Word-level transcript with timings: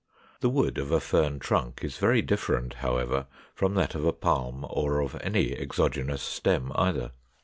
The 0.39 0.49
wood 0.49 0.79
of 0.79 0.89
a 0.91 0.99
Fern 0.99 1.37
trunk 1.37 1.83
is 1.83 1.99
very 1.99 2.23
different, 2.23 2.73
however, 2.81 3.27
from 3.53 3.75
that 3.75 3.93
of 3.93 4.03
a 4.03 4.11
palm, 4.11 4.65
or 4.67 4.99
of 4.99 5.15
any 5.21 5.55
exogenous 5.55 6.23
stem 6.23 6.71
either. 6.73 7.11